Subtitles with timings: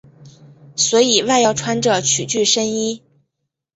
[0.75, 3.03] 所以外要穿着曲裾深衣。